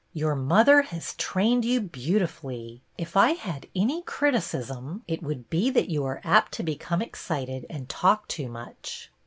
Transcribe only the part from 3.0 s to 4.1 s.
I had any